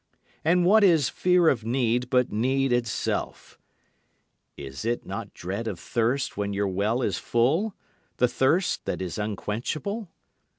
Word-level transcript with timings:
And 0.43 0.65
what 0.65 0.83
is 0.83 1.09
fear 1.09 1.47
of 1.47 1.63
need 1.63 2.09
but 2.09 2.31
need 2.31 2.73
itself? 2.73 3.59
Is 4.57 4.83
not 5.03 5.35
dread 5.35 5.67
of 5.67 5.79
thirst 5.79 6.35
when 6.35 6.53
your 6.53 6.67
well 6.69 7.03
is 7.03 7.19
full, 7.19 7.75
the 8.17 8.27
thirst 8.27 8.85
that 8.85 8.99
is 8.99 9.19
unquenchable? 9.19 10.09